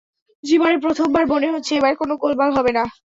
[0.43, 2.83] জীবনে প্রথমবার মনে হচ্ছে, এবার কোনো গোলমাল হবে না।